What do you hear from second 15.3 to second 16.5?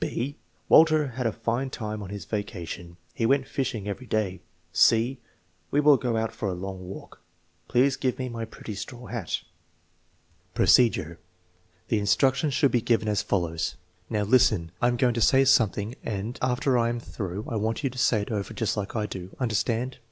something and